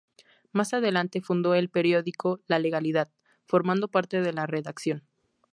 [0.51, 3.11] Más adelante fundó el periódico "La Legalidad",
[3.45, 5.03] formando parte de la redacción.